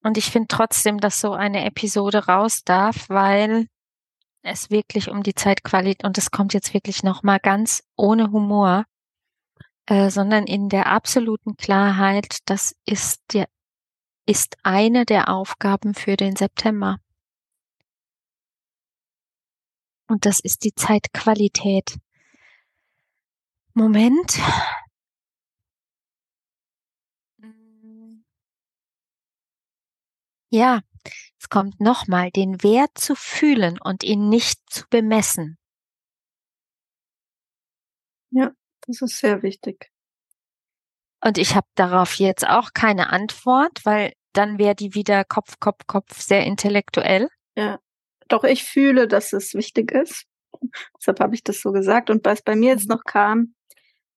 und 0.04 0.18
ich 0.18 0.30
finde 0.30 0.48
trotzdem, 0.50 1.00
dass 1.00 1.20
so 1.20 1.32
eine 1.32 1.66
Episode 1.66 2.26
raus 2.26 2.64
darf, 2.64 3.10
weil 3.10 3.68
es 4.42 4.70
wirklich 4.70 5.10
um 5.10 5.24
die 5.24 5.34
Zeitqualität 5.34 6.04
und 6.04 6.18
es 6.18 6.30
kommt 6.30 6.54
jetzt 6.54 6.74
wirklich 6.74 7.04
nochmal 7.04 7.40
ganz 7.40 7.84
ohne 7.96 8.32
Humor, 8.32 8.84
äh, 9.86 10.10
sondern 10.10 10.46
in 10.46 10.68
der 10.68 10.88
absoluten 10.88 11.56
Klarheit, 11.56 12.40
das 12.46 12.76
ist 12.86 13.22
der, 13.32 13.48
ist 14.26 14.58
eine 14.64 15.06
der 15.06 15.30
Aufgaben 15.30 15.94
für 15.94 16.18
den 16.18 16.36
September. 16.36 16.98
Und 20.08 20.26
das 20.26 20.42
ist 20.42 20.66
die 20.66 20.76
Zeitqualität. 20.76 21.98
Moment. 23.74 24.40
Ja, 30.54 30.82
es 31.40 31.50
kommt 31.50 31.82
nochmal, 31.82 32.30
den 32.30 32.62
Wert 32.62 32.92
zu 32.96 33.16
fühlen 33.16 33.80
und 33.84 34.04
ihn 34.04 34.30
nicht 34.30 34.60
zu 34.70 34.84
bemessen. 34.88 35.58
Ja, 38.30 38.52
das 38.86 39.02
ist 39.02 39.18
sehr 39.18 39.42
wichtig. 39.42 39.90
Und 41.26 41.40
ich 41.40 41.56
habe 41.56 41.66
darauf 41.74 42.14
jetzt 42.20 42.48
auch 42.48 42.70
keine 42.76 43.10
Antwort, 43.10 43.84
weil 43.84 44.14
dann 44.34 44.60
wäre 44.60 44.76
die 44.76 44.94
wieder 44.94 45.24
Kopf, 45.24 45.60
Kopf, 45.60 45.88
Kopf 45.88 46.22
sehr 46.22 46.46
intellektuell. 46.46 47.30
Ja, 47.58 47.80
doch 48.28 48.44
ich 48.44 48.64
fühle, 48.64 49.08
dass 49.08 49.34
es 49.34 49.56
wichtig 49.56 49.92
ist. 49.92 50.26
Deshalb 51.00 51.20
habe 51.20 51.34
ich 51.34 51.44
das 51.44 51.62
so 51.62 51.72
gesagt. 51.72 52.12
Und 52.12 52.24
was 52.26 52.44
bei 52.44 52.56
mir 52.56 52.74
jetzt 52.74 52.88
mhm. 52.90 52.98
noch 52.98 53.06
kam, 53.06 53.56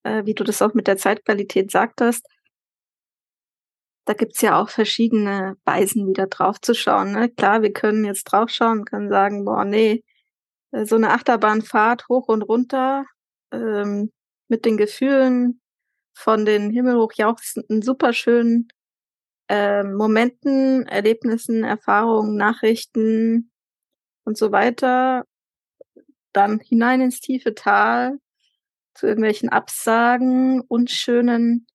äh, 0.02 0.26
wie 0.26 0.35
du 0.35 0.45
das 0.45 0.61
auch 0.61 0.75
mit 0.75 0.87
der 0.87 0.99
Zeitqualität 0.99 1.71
sagtest, 1.71 2.26
da 4.07 4.15
gibt's 4.15 4.41
ja 4.41 4.61
auch 4.61 4.71
verschiedene 4.71 5.57
Weisen, 5.65 6.09
wieder 6.09 6.29
draufzuschauen. 6.29 7.13
Ne? 7.13 7.29
Klar, 7.29 7.63
wir 7.63 7.73
können 7.73 8.05
jetzt 8.05 8.25
draufschauen, 8.25 8.85
können 8.85 9.11
sagen, 9.11 9.45
boah, 9.45 9.65
nee, 9.65 10.05
äh, 10.71 10.87
so 10.87 10.97
eine 10.97 11.11
Achterbahnfahrt 11.11 12.09
hoch 12.09 12.29
und 12.29 12.43
runter 12.43 13.05
ähm, 13.53 14.13
mit 14.49 14.65
den 14.65 14.77
Gefühlen 14.77 15.61
von 16.15 16.45
den 16.45 16.71
himmelhochjauchzenden, 16.71 17.83
superschönen 17.83 18.69
ähm, 19.49 19.95
Momenten, 19.95 20.87
Erlebnissen, 20.87 21.65
Erfahrungen, 21.65 22.37
Nachrichten 22.37 23.51
und 24.25 24.39
so 24.39 24.53
weiter, 24.53 25.25
dann 26.33 26.61
hinein 26.61 27.01
ins 27.01 27.21
tiefe 27.21 27.55
Tal 27.55 28.19
zu 28.95 29.07
irgendwelchen 29.07 29.49
Absagen, 29.49 30.61
unschönen 30.63 31.67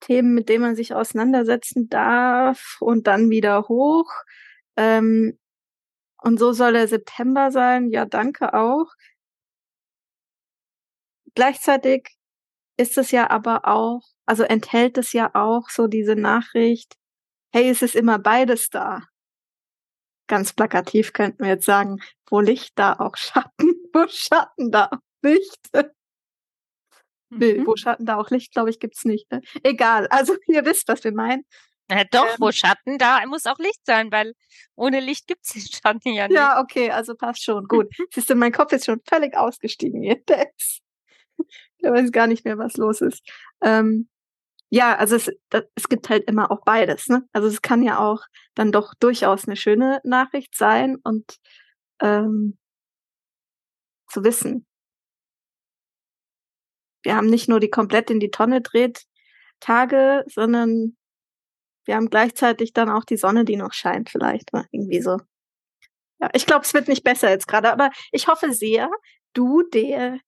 Themen, 0.00 0.34
mit 0.34 0.48
denen 0.48 0.62
man 0.62 0.76
sich 0.76 0.94
auseinandersetzen 0.94 1.88
darf 1.88 2.76
und 2.80 3.06
dann 3.06 3.30
wieder 3.30 3.68
hoch. 3.68 4.10
Ähm, 4.76 5.38
und 6.22 6.38
so 6.38 6.52
soll 6.52 6.72
der 6.72 6.88
September 6.88 7.50
sein. 7.50 7.90
Ja, 7.90 8.04
danke 8.04 8.54
auch. 8.54 8.86
Gleichzeitig 11.34 12.16
ist 12.76 12.98
es 12.98 13.10
ja 13.10 13.30
aber 13.30 13.66
auch, 13.66 14.02
also 14.26 14.44
enthält 14.44 14.98
es 14.98 15.12
ja 15.12 15.30
auch 15.34 15.68
so 15.70 15.86
diese 15.86 16.16
Nachricht, 16.16 16.96
hey, 17.52 17.68
es 17.68 17.82
ist 17.82 17.94
immer 17.94 18.18
beides 18.18 18.70
da. 18.70 19.02
Ganz 20.28 20.52
plakativ 20.52 21.12
könnten 21.12 21.44
wir 21.44 21.50
jetzt 21.50 21.64
sagen, 21.64 22.00
wo 22.28 22.40
Licht 22.40 22.78
da 22.78 22.94
auch 22.94 23.16
Schatten, 23.16 23.74
wo 23.92 24.06
Schatten 24.08 24.70
da 24.70 24.86
auch 24.86 24.98
Licht. 25.22 25.70
Nee, 27.30 27.54
mhm. 27.54 27.66
wo 27.66 27.76
Schatten 27.76 28.06
da 28.06 28.16
auch 28.16 28.30
Licht, 28.30 28.52
glaube 28.52 28.70
ich, 28.70 28.78
gibt's 28.80 29.04
nicht. 29.04 29.30
Ne? 29.30 29.42
Egal, 29.62 30.06
also 30.08 30.34
ihr 30.46 30.64
wisst, 30.64 30.88
was 30.88 31.04
wir 31.04 31.12
meinen. 31.12 31.44
Na 31.88 32.04
doch, 32.04 32.26
ähm, 32.26 32.36
wo 32.38 32.52
Schatten, 32.52 32.98
da 32.98 33.24
muss 33.26 33.46
auch 33.46 33.58
Licht 33.58 33.80
sein, 33.84 34.12
weil 34.12 34.34
ohne 34.76 35.00
Licht 35.00 35.26
gibt's 35.26 35.52
den 35.52 35.62
Schatten 35.62 36.12
ja 36.12 36.28
nicht. 36.28 36.36
Ja, 36.36 36.60
okay, 36.60 36.90
also 36.90 37.14
passt 37.14 37.42
schon. 37.42 37.64
Gut. 37.64 37.88
Siehst 38.12 38.28
du, 38.28 38.34
mein 38.34 38.52
Kopf 38.52 38.72
ist 38.72 38.86
schon 38.86 39.00
völlig 39.06 39.36
ausgestiegen 39.36 40.02
jetzt. 40.02 40.30
Ich 41.80 41.88
weiß 41.88 42.10
gar 42.10 42.26
nicht 42.26 42.44
mehr, 42.44 42.58
was 42.58 42.76
los 42.76 43.00
ist. 43.00 43.22
Ähm, 43.62 44.08
ja, 44.70 44.96
also 44.96 45.16
es, 45.16 45.30
das, 45.48 45.62
es 45.76 45.88
gibt 45.88 46.08
halt 46.08 46.24
immer 46.28 46.50
auch 46.50 46.62
beides. 46.64 47.06
Ne? 47.08 47.22
Also 47.32 47.46
es 47.46 47.62
kann 47.62 47.82
ja 47.82 48.00
auch 48.00 48.22
dann 48.54 48.72
doch 48.72 48.94
durchaus 48.98 49.46
eine 49.46 49.54
schöne 49.54 50.00
Nachricht 50.02 50.56
sein 50.56 50.96
und 51.04 51.38
ähm, 52.00 52.58
zu 54.08 54.24
wissen, 54.24 54.66
wir 57.02 57.16
haben 57.16 57.26
nicht 57.26 57.48
nur 57.48 57.60
die 57.60 57.70
komplett 57.70 58.10
in 58.10 58.20
die 58.20 58.30
Tonne 58.30 58.60
dreht 58.60 59.04
Tage, 59.60 60.24
sondern 60.28 60.96
wir 61.84 61.96
haben 61.96 62.10
gleichzeitig 62.10 62.72
dann 62.72 62.90
auch 62.90 63.04
die 63.04 63.16
Sonne, 63.16 63.44
die 63.44 63.56
noch 63.56 63.72
scheint, 63.72 64.10
vielleicht. 64.10 64.52
Oder 64.52 64.66
irgendwie 64.70 65.00
so. 65.00 65.18
Ja, 66.20 66.28
ich 66.32 66.46
glaube, 66.46 66.64
es 66.64 66.74
wird 66.74 66.88
nicht 66.88 67.04
besser 67.04 67.30
jetzt 67.30 67.48
gerade, 67.48 67.72
aber 67.72 67.90
ich 68.12 68.28
hoffe 68.28 68.52
sehr, 68.52 68.90
du, 69.32 69.62
der 69.62 70.18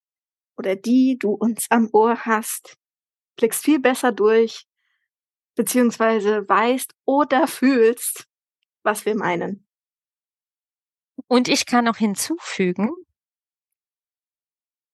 oder 0.56 0.76
die 0.76 1.18
du 1.18 1.32
uns 1.32 1.66
am 1.70 1.88
Ohr 1.92 2.24
hast, 2.24 2.76
blickst 3.36 3.64
viel 3.64 3.80
besser 3.80 4.12
durch, 4.12 4.66
beziehungsweise 5.54 6.48
weißt 6.48 6.94
oder 7.04 7.46
fühlst, 7.46 8.26
was 8.82 9.04
wir 9.04 9.16
meinen. 9.16 9.66
Und 11.26 11.48
ich 11.48 11.66
kann 11.66 11.84
noch 11.84 11.96
hinzufügen, 11.96 12.90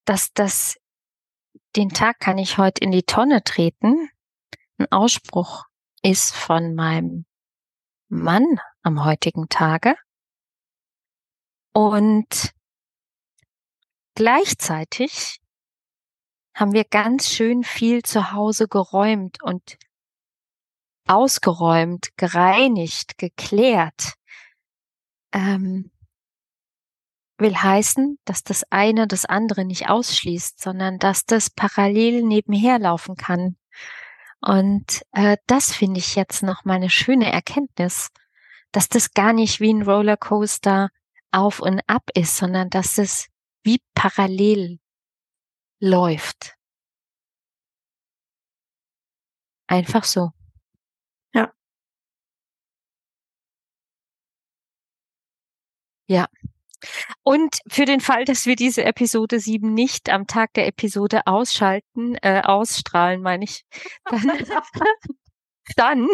dass 0.05 0.33
das 0.33 0.77
den 1.77 1.91
Tag 1.91 2.21
kann 2.21 2.39
ich 2.39 2.59
heute 2.59 2.83
in 2.83 2.91
die 2.91 3.03
Tonne 3.03 3.45
treten, 3.45 4.09
ein 4.79 4.91
Ausspruch 4.91 5.65
ist 6.03 6.35
von 6.35 6.75
meinem 6.75 7.27
Mann 8.09 8.61
am 8.83 9.05
heutigen 9.05 9.49
Tage. 9.49 9.95
Und 11.73 12.55
gleichzeitig 14.15 15.41
haben 16.55 16.73
wir 16.73 16.85
ganz 16.85 17.29
schön 17.29 17.65
viel 17.65 18.03
zu 18.03 18.33
Hause 18.33 18.69
geräumt 18.69 19.43
und 19.43 19.77
ausgeräumt, 21.07 22.17
gereinigt, 22.17 23.19
geklärt. 23.19 24.15
Ähm, 25.33 25.91
will 27.39 27.55
heißen, 27.55 28.19
dass 28.25 28.43
das 28.43 28.65
eine 28.71 29.07
das 29.07 29.25
andere 29.25 29.65
nicht 29.65 29.89
ausschließt, 29.89 30.61
sondern 30.61 30.99
dass 30.99 31.25
das 31.27 31.51
parallel 31.51 32.23
nebenher 32.23 32.79
laufen 32.79 33.17
kann. 33.17 33.57
Und 34.41 35.03
äh, 35.13 35.37
das 35.47 35.73
finde 35.73 36.01
ich 36.01 36.15
jetzt 36.15 36.43
noch 36.43 36.65
mal 36.65 36.75
eine 36.75 36.91
schöne 36.91 37.31
Erkenntnis, 37.33 38.11
dass 38.73 38.89
das 38.89 39.13
gar 39.13 39.33
nicht 39.33 39.61
wie 39.61 39.73
ein 39.73 39.83
Rollercoaster 39.83 40.91
auf 41.33 41.61
und 41.61 41.81
ab 41.87 42.05
ist, 42.15 42.37
sondern 42.37 42.71
dass 42.71 42.99
es 42.99 43.29
wie 43.63 43.81
parallel 43.95 44.79
läuft. 45.81 46.57
Einfach 49.69 50.05
so. 50.05 50.31
Ja. 51.35 51.53
Ja. 56.09 56.27
Und 57.23 57.59
für 57.69 57.85
den 57.85 58.01
Fall, 58.01 58.25
dass 58.25 58.47
wir 58.47 58.57
diese 58.57 58.85
Episode 58.85 59.41
7 59.41 59.73
nicht 59.73 60.11
am 60.11 60.27
Tag 60.27 60.55
der 60.55 60.67
Episode 60.67 61.23
ausschalten, 61.27 62.17
äh, 62.23 62.43
ausstrahlen, 62.43 63.23
meine 63.23 63.45
ich, 63.45 63.65
dann, 64.11 64.47
dann 65.77 66.09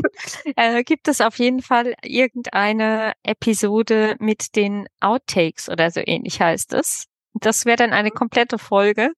äh, 0.57 0.83
gibt 0.85 1.09
es 1.09 1.21
auf 1.21 1.39
jeden 1.39 1.63
Fall 1.63 1.95
irgendeine 2.03 3.13
Episode 3.23 4.17
mit 4.19 4.57
den 4.57 4.87
Outtakes 5.01 5.69
oder 5.69 5.91
so 5.91 6.01
ähnlich 6.05 6.41
heißt 6.41 6.73
es. 6.75 7.07
Das 7.35 7.65
wäre 7.65 7.77
dann 7.77 7.93
eine 7.93 8.11
komplette 8.11 8.59
Folge. 8.59 9.13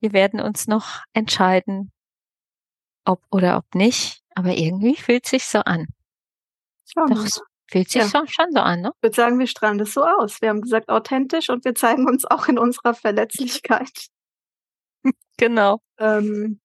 Wir 0.00 0.12
werden 0.12 0.40
uns 0.40 0.66
noch 0.66 1.02
entscheiden, 1.12 1.92
ob 3.04 3.22
oder 3.30 3.58
ob 3.58 3.74
nicht. 3.74 4.22
Aber 4.34 4.56
irgendwie 4.56 4.96
fühlt 4.96 5.26
sich 5.26 5.44
so 5.44 5.60
an. 5.60 5.86
Doch, 6.94 7.26
fühlt 7.70 7.88
sich 7.88 8.02
ja. 8.02 8.08
schon, 8.08 8.26
schon 8.26 8.52
so 8.52 8.60
an, 8.60 8.80
ne? 8.80 8.92
Ich 8.96 9.02
würde 9.02 9.16
sagen, 9.16 9.38
wir 9.38 9.46
strahlen 9.46 9.78
das 9.78 9.92
so 9.92 10.04
aus. 10.04 10.42
Wir 10.42 10.48
haben 10.48 10.60
gesagt 10.60 10.88
authentisch 10.88 11.48
und 11.50 11.64
wir 11.64 11.74
zeigen 11.74 12.08
uns 12.08 12.24
auch 12.24 12.48
in 12.48 12.58
unserer 12.58 12.94
Verletzlichkeit. 12.94 14.08
genau. 15.36 15.80
Ähm, 15.98 16.60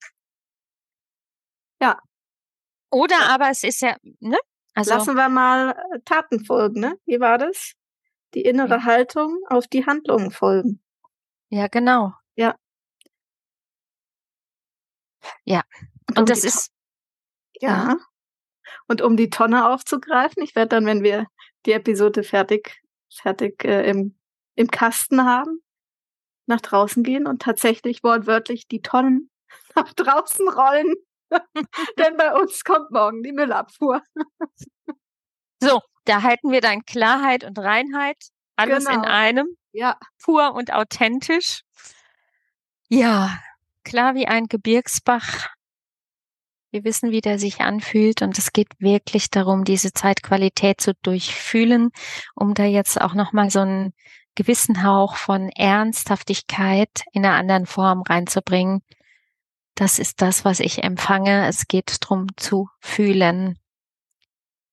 ja. 1.81 1.99
Oder 2.91 3.29
aber 3.29 3.49
es 3.49 3.63
ist 3.63 3.81
ja, 3.81 3.95
ne? 4.19 4.37
Also, 4.73 4.93
Lassen 4.93 5.15
wir 5.15 5.29
mal 5.29 5.71
äh, 5.71 5.99
Taten 6.03 6.43
folgen, 6.43 6.81
ne? 6.81 6.99
Wie 7.05 7.19
war 7.19 7.37
das? 7.37 7.73
Die 8.33 8.41
innere 8.41 8.77
ja. 8.77 8.83
Haltung 8.83 9.39
auf 9.47 9.67
die 9.67 9.85
Handlungen 9.85 10.31
folgen. 10.31 10.81
Ja, 11.49 11.67
genau. 11.67 12.13
Ja. 12.35 12.55
Ja. 15.43 15.63
Und, 16.09 16.19
und 16.19 16.29
das 16.29 16.43
ist. 16.43 16.71
Ja. 17.61 17.95
Und 18.87 19.01
um 19.01 19.17
die 19.17 19.29
Tonne 19.29 19.69
aufzugreifen, 19.69 20.43
ich 20.43 20.55
werde 20.55 20.69
dann, 20.69 20.85
wenn 20.85 21.03
wir 21.03 21.25
die 21.65 21.71
Episode 21.71 22.23
fertig, 22.23 22.81
fertig 23.11 23.63
äh, 23.63 23.89
im, 23.89 24.15
im 24.55 24.67
Kasten 24.69 25.25
haben, 25.25 25.63
nach 26.45 26.61
draußen 26.61 27.03
gehen 27.03 27.27
und 27.27 27.41
tatsächlich 27.41 28.03
wortwörtlich 28.03 28.67
die 28.67 28.81
Tonnen 28.81 29.29
nach 29.75 29.91
draußen 29.93 30.47
rollen. 30.49 30.93
Denn 31.97 32.17
bei 32.17 32.33
uns 32.33 32.63
kommt 32.63 32.91
morgen 32.91 33.23
die 33.23 33.31
Müllabfuhr. 33.31 34.01
so, 35.61 35.81
da 36.05 36.21
halten 36.21 36.51
wir 36.51 36.61
dann 36.61 36.85
Klarheit 36.85 37.43
und 37.43 37.57
Reinheit, 37.57 38.17
alles 38.55 38.85
genau. 38.85 38.99
in 38.99 39.05
einem. 39.05 39.57
Ja. 39.71 39.97
Pur 40.23 40.53
und 40.53 40.71
authentisch. 40.71 41.61
Ja, 42.87 43.37
klar 43.83 44.15
wie 44.15 44.27
ein 44.27 44.45
Gebirgsbach, 44.45 45.49
wir 46.75 46.83
wissen, 46.83 47.11
wie 47.11 47.21
der 47.21 47.39
sich 47.39 47.61
anfühlt 47.61 48.21
und 48.21 48.37
es 48.37 48.51
geht 48.51 48.67
wirklich 48.79 49.31
darum, 49.31 49.63
diese 49.63 49.93
Zeitqualität 49.93 50.81
zu 50.81 50.93
durchfühlen, 50.93 51.91
um 52.35 52.53
da 52.53 52.65
jetzt 52.65 52.99
auch 52.99 53.13
nochmal 53.13 53.49
so 53.49 53.61
einen 53.61 53.93
gewissen 54.35 54.83
Hauch 54.83 55.15
von 55.15 55.47
Ernsthaftigkeit 55.47 57.05
in 57.13 57.25
einer 57.25 57.37
anderen 57.37 57.65
Form 57.65 58.01
reinzubringen. 58.01 58.81
Das 59.75 59.99
ist 59.99 60.21
das, 60.21 60.43
was 60.43 60.59
ich 60.59 60.83
empfange. 60.83 61.47
Es 61.47 61.69
geht 61.69 61.95
darum 62.03 62.27
zu 62.35 62.67
fühlen. 62.81 63.57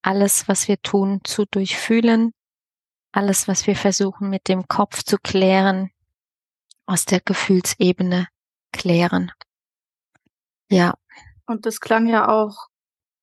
Alles, 0.02 0.49
was 0.49 0.66
wir 0.66 0.82
tun, 0.82 1.21
zu 1.23 1.44
durchfühlen. 1.44 2.32
Alles, 3.12 3.47
was 3.47 3.68
wir 3.68 3.76
versuchen 3.76 4.28
mit 4.28 4.49
dem 4.49 4.66
Kopf 4.66 5.04
zu 5.04 5.18
klären, 5.18 5.92
aus 6.85 7.04
der 7.04 7.21
Gefühlsebene 7.21 8.26
klären. 8.73 9.30
Ja, 10.68 10.94
und 11.52 11.66
das 11.66 11.80
klang 11.80 12.06
ja 12.06 12.28
auch 12.28 12.66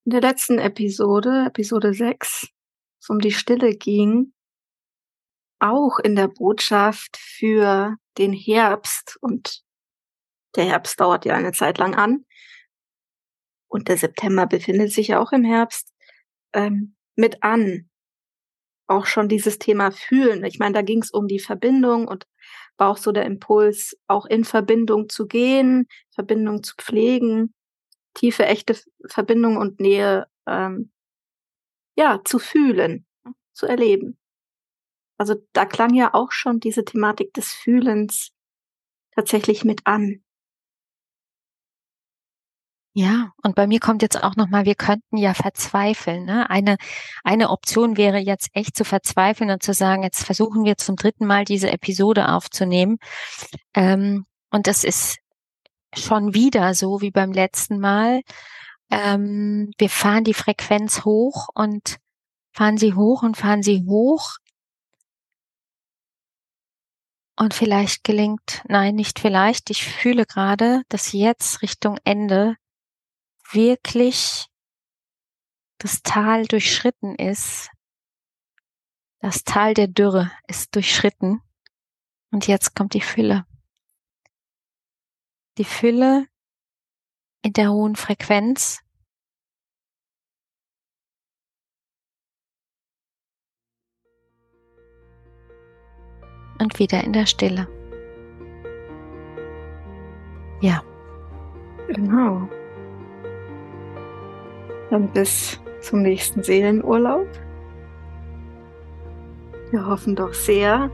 in 0.05 0.12
der 0.12 0.21
letzten 0.21 0.59
Episode, 0.59 1.45
Episode 1.48 1.93
6, 1.93 2.48
es 3.01 3.09
um 3.09 3.19
die 3.19 3.31
Stille 3.31 3.75
ging, 3.75 4.33
auch 5.59 6.00
in 6.00 6.15
der 6.15 6.29
Botschaft 6.29 7.17
für 7.17 7.98
den 8.17 8.31
Herbst. 8.31 9.17
Und 9.21 9.62
der 10.55 10.65
Herbst 10.65 11.00
dauert 11.00 11.25
ja 11.25 11.36
eine 11.36 11.51
Zeit 11.51 11.77
lang 11.77 11.95
an. 11.95 12.25
Und 13.67 13.88
der 13.88 13.98
September 13.98 14.48
befindet 14.48 14.91
sich 14.91 15.09
ja 15.09 15.19
auch 15.19 15.31
im 15.31 15.43
Herbst 15.43 15.93
ähm, 16.53 16.95
mit 17.15 17.43
an. 17.43 17.89
Auch 18.88 19.05
schon 19.05 19.27
dieses 19.27 19.59
Thema 19.59 19.91
fühlen. 19.91 20.43
Ich 20.43 20.59
meine, 20.59 20.74
da 20.74 20.81
ging 20.81 21.03
es 21.03 21.12
um 21.12 21.27
die 21.27 21.39
Verbindung 21.39 22.07
und 22.07 22.25
war 22.77 22.89
auch 22.89 22.98
so 22.98 23.12
der 23.12 23.25
Impuls, 23.25 23.97
auch 24.08 24.25
in 24.25 24.45
Verbindung 24.45 25.10
zu 25.10 25.27
gehen, 25.27 25.88
Verbindung 26.15 26.63
zu 26.63 26.73
pflegen 26.77 27.54
tiefe, 28.13 28.45
echte 28.45 28.78
Verbindung 29.06 29.58
und 29.58 29.80
Nähe 29.80 30.28
ähm, 30.48 30.91
ja 31.95 32.22
zu 32.24 32.39
fühlen, 32.39 33.06
zu 33.54 33.65
erleben. 33.65 34.17
Also 35.17 35.36
da 35.54 35.65
klang 35.65 35.93
ja 35.93 36.13
auch 36.13 36.32
schon 36.32 36.60
diese 36.60 36.86
Thematik 36.86 37.34
des 37.34 37.52
Fühlens 37.52 38.32
tatsächlich 39.15 39.65
mit 39.65 39.82
an. 39.86 40.24
Ja, 42.93 43.32
und 43.43 43.56
bei 43.56 43.67
mir 43.67 43.80
kommt 43.80 44.02
jetzt 44.02 44.22
auch 44.24 44.36
nochmal, 44.36 44.65
wir 44.65 44.76
könnten 44.76 45.17
ja 45.17 45.34
verzweifeln. 45.34 46.26
Ne? 46.26 46.50
Eine, 46.50 46.78
eine 47.24 47.50
Option 47.50 47.98
wäre 47.98 48.17
jetzt 48.17 48.50
echt 48.54 48.76
zu 48.76 48.84
verzweifeln 48.84 49.52
und 49.52 49.62
zu 49.62 49.74
sagen, 49.74 50.04
jetzt 50.04 50.26
versuchen 50.26 50.65
wir 50.65 50.76
zum 50.76 50.95
dritten 50.95 51.26
Mal 51.26 51.45
diese 51.45 51.72
Episode 51.72 52.30
aufzunehmen. 52.30 52.98
Ähm, 53.76 54.26
und 54.50 54.67
das 54.67 54.84
ist 54.84 55.19
schon 55.95 56.34
wieder 56.34 56.73
so 56.73 57.02
wie 57.02 57.12
beim 57.12 57.32
letzten 57.32 57.80
Mal. 57.80 58.21
Ähm, 58.91 59.71
wir 59.78 59.89
fahren 59.89 60.23
die 60.23 60.34
Frequenz 60.34 61.06
hoch 61.06 61.49
und 61.54 61.97
fahren 62.52 62.78
sie 62.78 62.93
hoch 62.93 63.23
und 63.23 63.38
fahren 63.38 63.63
sie 63.63 63.86
hoch. 63.88 64.38
Und 67.36 67.54
vielleicht 67.54 68.04
gelingt, 68.04 68.63
nein, 68.67 68.95
nicht 68.95 69.19
vielleicht, 69.19 69.69
ich 69.69 69.86
fühle 69.86 70.25
gerade, 70.25 70.84
dass 70.89 71.13
jetzt 71.13 71.62
Richtung 71.62 71.97
Ende 72.04 72.56
wirklich 73.52 74.47
das 75.78 76.02
Tal 76.02 76.45
durchschritten 76.45 77.15
ist. 77.15 77.69
Das 79.21 79.43
Tal 79.43 79.73
der 79.73 79.88
Dürre 79.88 80.32
ist 80.47 80.75
durchschritten. 80.75 81.41
Und 82.32 82.47
jetzt 82.47 82.75
kommt 82.75 82.93
die 82.93 83.02
Fülle 83.02 83.45
die 85.60 85.65
Fülle 85.65 86.26
in 87.43 87.52
der 87.52 87.69
hohen 87.72 87.98
Frequenz. 87.98 88.80
Und 96.62 96.80
wieder 96.80 97.04
in 97.04 97.13
der 97.13 97.26
Stille. 97.26 97.67
Ja. 100.62 100.82
Genau. 101.88 102.50
Dann 104.89 105.12
bis 105.12 105.60
zum 105.82 106.02
nächsten 106.02 106.41
Seelenurlaub. 106.43 107.28
Wir 109.72 109.86
hoffen 109.86 110.15
doch 110.15 110.34
sehr, 110.34 110.89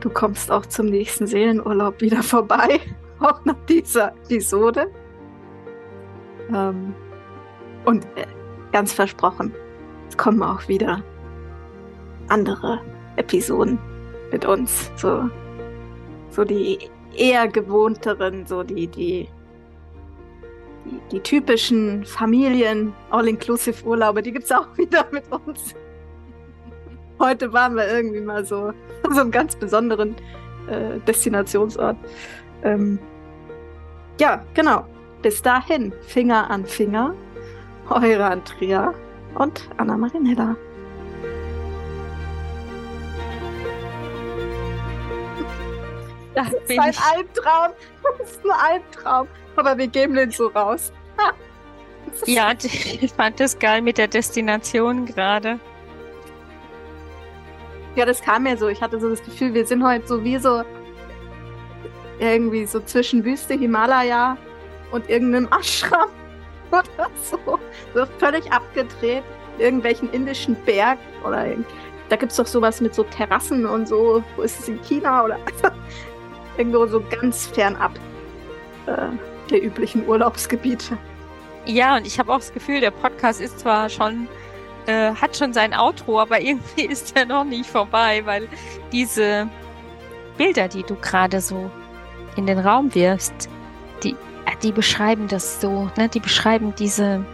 du 0.00 0.10
kommst 0.10 0.50
auch 0.50 0.66
zum 0.66 0.86
nächsten 0.86 1.26
Seelenurlaub 1.26 2.00
wieder 2.00 2.22
vorbei 2.22 2.80
auch 3.20 3.44
nach 3.44 3.56
dieser 3.68 4.12
Episode. 4.24 4.90
Ähm, 6.52 6.94
und 7.84 8.04
äh, 8.16 8.26
ganz 8.72 8.92
versprochen, 8.92 9.54
es 10.08 10.16
kommen 10.16 10.42
auch 10.42 10.66
wieder 10.68 11.02
andere 12.28 12.80
Episoden 13.16 13.78
mit 14.30 14.44
uns. 14.44 14.90
So, 14.96 15.28
so 16.30 16.44
die 16.44 16.78
eher 17.16 17.48
gewohnteren, 17.48 18.46
so 18.46 18.62
die, 18.62 18.86
die, 18.86 19.28
die, 20.84 21.00
die 21.12 21.20
typischen 21.20 22.04
Familien, 22.04 22.92
All-Inclusive-Urlaube, 23.10 24.22
die 24.22 24.32
gibt 24.32 24.44
es 24.44 24.52
auch 24.52 24.68
wieder 24.76 25.06
mit 25.10 25.24
uns. 25.30 25.74
Heute 27.18 27.52
waren 27.52 27.76
wir 27.76 27.88
irgendwie 27.88 28.20
mal 28.20 28.44
so, 28.44 28.72
so 29.10 29.20
einem 29.20 29.30
ganz 29.30 29.56
besonderen 29.56 30.14
äh, 30.68 30.98
Destinationsort. 31.06 31.96
Ähm, 32.62 32.98
ja, 34.20 34.44
genau. 34.54 34.84
Bis 35.22 35.42
dahin, 35.42 35.92
Finger 36.06 36.50
an 36.50 36.64
Finger, 36.64 37.14
eure 37.90 38.24
Andrea 38.24 38.94
und 39.34 39.68
Anna 39.76 39.96
Marinella. 39.96 40.56
Das 46.34 46.48
ist 46.52 46.78
ein 46.78 46.94
Albtraum. 47.14 47.72
Das 48.18 48.30
ist 48.30 48.44
ein 48.44 48.50
Albtraum. 48.50 49.26
Aber 49.56 49.76
wir 49.78 49.88
geben 49.88 50.14
den 50.14 50.30
so 50.30 50.48
raus. 50.48 50.92
ja, 52.26 52.52
ich 52.52 53.12
fand 53.12 53.40
das 53.40 53.58
geil 53.58 53.82
mit 53.82 53.98
der 53.98 54.06
Destination 54.06 55.06
gerade. 55.06 55.58
Ja, 57.96 58.04
das 58.04 58.20
kam 58.20 58.44
mir 58.44 58.56
so. 58.56 58.68
Ich 58.68 58.80
hatte 58.82 59.00
so 59.00 59.08
das 59.08 59.22
Gefühl, 59.24 59.54
wir 59.54 59.66
sind 59.66 59.82
heute 59.82 60.06
so 60.06 60.22
wie 60.22 60.38
so 60.38 60.62
irgendwie 62.18 62.66
so 62.66 62.80
zwischen 62.80 63.24
Wüste, 63.24 63.54
Himalaya 63.54 64.36
und 64.90 65.08
irgendeinem 65.08 65.48
Ashram 65.52 66.08
oder 66.70 67.10
so. 67.22 67.58
So 67.94 68.06
völlig 68.18 68.50
abgedreht. 68.52 69.22
Irgendwelchen 69.58 70.10
indischen 70.12 70.54
Berg 70.64 70.98
oder 71.26 71.46
da 72.08 72.16
gibt 72.16 72.30
es 72.30 72.36
doch 72.36 72.46
sowas 72.46 72.80
mit 72.80 72.94
so 72.94 73.04
Terrassen 73.04 73.64
und 73.64 73.88
so. 73.88 74.22
Wo 74.36 74.42
ist 74.42 74.60
es 74.60 74.68
in 74.68 74.80
China 74.82 75.24
oder 75.24 75.38
irgendwo 76.58 76.86
so 76.86 77.02
ganz 77.20 77.46
fernab 77.46 77.92
äh, 78.86 79.08
der 79.50 79.62
üblichen 79.62 80.06
Urlaubsgebiete. 80.06 80.98
Ja, 81.66 81.96
und 81.96 82.06
ich 82.06 82.18
habe 82.18 82.32
auch 82.32 82.38
das 82.38 82.52
Gefühl, 82.52 82.80
der 82.80 82.90
Podcast 82.90 83.40
ist 83.40 83.60
zwar 83.60 83.88
schon, 83.88 84.28
äh, 84.86 85.12
hat 85.12 85.36
schon 85.36 85.52
sein 85.52 85.74
Outro, 85.74 86.20
aber 86.20 86.40
irgendwie 86.42 86.86
ist 86.86 87.16
er 87.16 87.26
noch 87.26 87.44
nicht 87.44 87.68
vorbei, 87.68 88.22
weil 88.24 88.48
diese 88.92 89.48
Bilder, 90.36 90.68
die 90.68 90.82
du 90.82 90.94
gerade 90.96 91.40
so 91.40 91.70
in 92.36 92.46
den 92.46 92.58
Raum 92.58 92.94
wirfst, 92.94 93.48
die, 94.02 94.12
äh, 94.12 94.56
die 94.62 94.72
beschreiben 94.72 95.28
das 95.28 95.60
so, 95.60 95.90
ne? 95.96 96.08
Die 96.08 96.20
beschreiben 96.20 96.74
diese, 96.78 97.24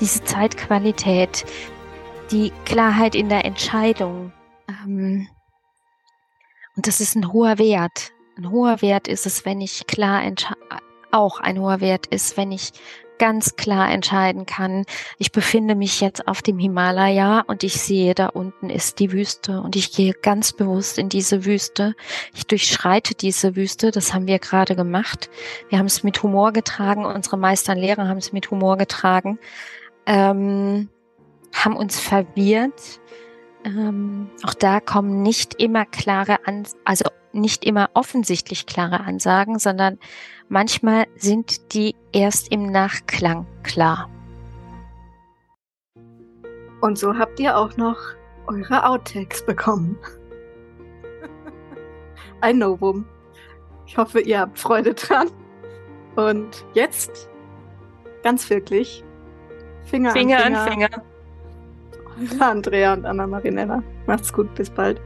diese 0.00 0.24
Zeitqualität, 0.24 1.44
die 2.30 2.52
Klarheit 2.64 3.14
in 3.14 3.28
der 3.28 3.44
Entscheidung. 3.44 4.32
Ähm, 4.68 5.28
und 6.76 6.86
das 6.86 7.00
ist 7.00 7.14
ein 7.14 7.32
hoher 7.32 7.58
Wert. 7.58 8.12
Ein 8.36 8.50
hoher 8.50 8.82
Wert 8.82 9.06
ist 9.06 9.26
es, 9.26 9.44
wenn 9.44 9.60
ich 9.60 9.86
klar 9.86 10.22
auch 11.12 11.38
ein 11.38 11.60
hoher 11.60 11.80
Wert 11.80 12.06
ist, 12.06 12.36
wenn 12.36 12.50
ich 12.50 12.72
ganz 13.18 13.56
klar 13.56 13.90
entscheiden 13.90 14.46
kann, 14.46 14.84
ich 15.18 15.32
befinde 15.32 15.74
mich 15.74 16.00
jetzt 16.00 16.26
auf 16.28 16.42
dem 16.42 16.58
Himalaya 16.58 17.44
und 17.46 17.62
ich 17.62 17.80
sehe, 17.80 18.14
da 18.14 18.26
unten 18.26 18.70
ist 18.70 18.98
die 18.98 19.12
Wüste. 19.12 19.60
Und 19.60 19.76
ich 19.76 19.92
gehe 19.92 20.12
ganz 20.12 20.52
bewusst 20.52 20.98
in 20.98 21.08
diese 21.08 21.44
Wüste. 21.44 21.94
Ich 22.34 22.46
durchschreite 22.46 23.14
diese 23.14 23.56
Wüste, 23.56 23.90
das 23.90 24.14
haben 24.14 24.26
wir 24.26 24.38
gerade 24.38 24.76
gemacht. 24.76 25.30
Wir 25.68 25.78
haben 25.78 25.86
es 25.86 26.02
mit 26.02 26.22
Humor 26.22 26.52
getragen, 26.52 27.04
unsere 27.06 27.36
Meister 27.36 27.72
und 27.72 27.78
Lehrer 27.78 28.08
haben 28.08 28.18
es 28.18 28.32
mit 28.32 28.50
Humor 28.50 28.76
getragen, 28.76 29.38
ähm, 30.06 30.88
haben 31.52 31.76
uns 31.76 32.00
verwirrt, 32.00 33.00
ähm, 33.64 34.30
auch 34.42 34.54
da 34.54 34.80
kommen 34.80 35.22
nicht 35.22 35.54
immer 35.60 35.84
klare, 35.86 36.46
Ans 36.46 36.76
also 36.84 37.06
nicht 37.32 37.64
immer 37.64 37.90
offensichtlich 37.94 38.66
klare 38.66 39.00
Ansagen, 39.00 39.58
sondern 39.58 39.98
manchmal 40.48 41.06
sind 41.16 41.74
die 41.74 41.94
erst 42.12 42.52
im 42.52 42.70
Nachklang 42.70 43.46
klar. 43.62 44.08
Und 46.80 46.98
so 46.98 47.16
habt 47.16 47.40
ihr 47.40 47.56
auch 47.56 47.76
noch 47.76 47.98
eure 48.46 48.86
Outtakes 48.86 49.44
bekommen. 49.44 49.98
Ein 52.40 52.58
Novum. 52.58 53.06
Ich 53.86 53.96
hoffe, 53.96 54.20
ihr 54.20 54.40
habt 54.40 54.58
Freude 54.58 54.94
dran. 54.94 55.30
Und 56.16 56.64
jetzt 56.74 57.30
ganz 58.22 58.48
wirklich 58.50 59.02
Finger, 59.84 60.12
Finger 60.12 60.44
an 60.44 60.44
Finger. 60.44 60.60
An 60.60 60.70
Finger. 60.70 61.13
Andrea 62.40 62.94
und 62.94 63.04
Anna 63.04 63.26
Marinella. 63.26 63.82
Macht's 64.06 64.32
gut, 64.32 64.54
bis 64.54 64.70
bald. 64.70 65.00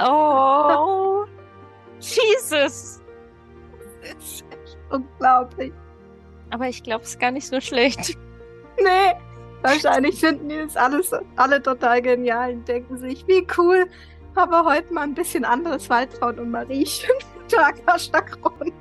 Oh, 0.00 1.24
Jesus. 1.98 3.00
Das 4.00 4.22
ist 4.22 4.44
echt 4.50 4.78
unglaublich. 4.90 5.72
Aber 6.50 6.68
ich 6.68 6.82
glaube, 6.82 7.02
es 7.02 7.10
ist 7.10 7.20
gar 7.20 7.30
nicht 7.30 7.46
so 7.46 7.60
schlecht. 7.60 8.16
Nee, 8.80 9.12
wahrscheinlich 9.62 10.20
finden 10.20 10.48
die 10.48 10.58
das 10.58 10.76
alles 10.76 11.10
alle 11.34 11.60
total 11.60 12.00
genial 12.00 12.52
und 12.52 12.68
denken 12.68 12.96
sich, 12.96 13.26
wie 13.26 13.44
cool, 13.58 13.88
aber 14.36 14.64
heute 14.64 14.94
mal 14.94 15.00
ein 15.00 15.14
bisschen 15.14 15.44
anderes 15.44 15.90
Waldtraut 15.90 16.38
und 16.38 16.52
Mariechen. 16.52 17.10
Tag 17.48 17.74
Stackrund 17.98 18.72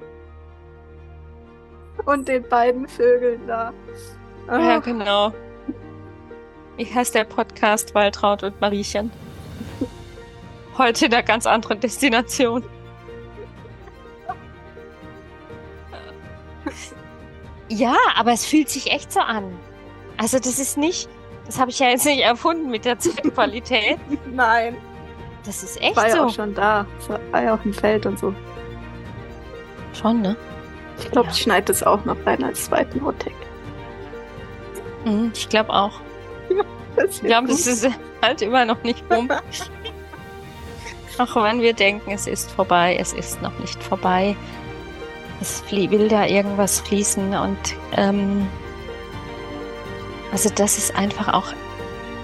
und 2.07 2.27
den 2.27 2.47
beiden 2.47 2.87
Vögeln 2.87 3.45
da. 3.47 3.73
Oh. 4.47 4.53
Ja, 4.53 4.79
genau. 4.79 5.33
Wie 6.77 6.85
heißt 6.85 7.13
der 7.13 7.25
Podcast 7.25 7.93
Waltraud 7.93 8.43
und 8.43 8.59
Mariechen? 8.61 9.11
Heute 10.77 11.07
in 11.07 11.13
einer 11.13 11.23
ganz 11.23 11.45
anderen 11.45 11.79
Destination. 11.81 12.63
Ja, 17.67 17.95
aber 18.15 18.31
es 18.31 18.45
fühlt 18.45 18.69
sich 18.69 18.91
echt 18.91 19.11
so 19.11 19.19
an. 19.19 19.59
Also 20.15 20.37
das 20.37 20.59
ist 20.59 20.77
nicht, 20.77 21.09
das 21.45 21.59
habe 21.59 21.71
ich 21.71 21.79
ja 21.79 21.89
jetzt 21.89 22.05
nicht 22.05 22.21
erfunden 22.21 22.69
mit 22.69 22.85
der 22.85 22.99
Zeitqualität. 22.99 23.99
Nein. 24.31 24.77
Das 25.45 25.61
ist 25.61 25.81
echt 25.81 25.97
war 25.97 26.09
so. 26.09 26.09
War 26.09 26.15
ja 26.15 26.25
auch 26.25 26.33
schon 26.33 26.55
da. 26.55 26.85
War 27.31 27.43
ja 27.43 27.53
auch 27.53 27.65
im 27.65 27.73
Feld 27.73 28.05
und 28.05 28.17
so. 28.17 28.33
Schon, 29.93 30.21
ne? 30.21 30.37
Ich 30.99 31.11
glaube, 31.11 31.27
ja. 31.27 31.33
ich 31.33 31.41
schneide 31.41 31.65
das 31.67 31.83
auch 31.83 32.03
noch 32.05 32.17
rein 32.25 32.43
als 32.43 32.65
zweiten 32.65 33.01
Outtake. 33.03 33.35
Mhm, 35.05 35.31
ich 35.33 35.49
glaube 35.49 35.73
auch. 35.73 35.99
ich 37.09 37.21
glaube, 37.21 37.47
das 37.47 37.67
ist 37.67 37.87
halt 38.21 38.41
immer 38.41 38.65
noch 38.65 38.81
nicht 38.83 39.03
rum. 39.11 39.29
auch 41.17 41.35
wenn 41.35 41.61
wir 41.61 41.73
denken, 41.73 42.11
es 42.11 42.27
ist 42.27 42.51
vorbei, 42.51 42.97
es 42.99 43.13
ist 43.13 43.41
noch 43.41 43.57
nicht 43.59 43.81
vorbei. 43.81 44.35
Es 45.39 45.63
will 45.69 46.07
da 46.07 46.25
irgendwas 46.25 46.79
fließen 46.81 47.35
und 47.35 47.57
ähm, 47.95 48.47
also 50.31 50.49
das 50.49 50.77
ist 50.77 50.95
einfach 50.95 51.31
auch 51.31 51.53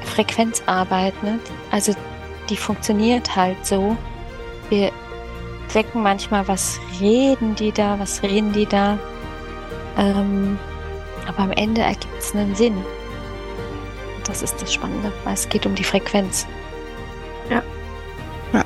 Frequenzarbeit, 0.04 1.22
ne? 1.24 1.40
Also 1.72 1.94
die 2.50 2.58
funktioniert 2.58 3.36
halt 3.36 3.66
so. 3.66 3.96
Wir 4.70 4.92
wecken 5.74 6.02
manchmal, 6.02 6.48
was 6.48 6.80
reden 7.00 7.56
die 7.56 7.72
da, 7.72 8.00
was 8.00 8.24
reden 8.24 8.54
die 8.54 8.66
da. 8.66 8.98
Ähm, 9.98 10.58
aber 11.28 11.40
am 11.40 11.52
Ende 11.52 11.82
ergibt 11.82 12.20
es 12.20 12.34
einen 12.34 12.56
Sinn. 12.56 12.78
Das 14.26 14.42
ist 14.42 14.62
das 14.62 14.74
Spannende, 14.74 15.12
weil 15.24 15.34
es 15.34 15.48
geht 15.50 15.66
um 15.66 15.76
die 15.76 15.84
Frequenz. 15.84 16.48
Ja. 17.50 17.62
ja. 18.54 18.64